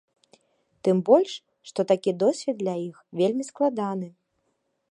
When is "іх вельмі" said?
2.87-3.43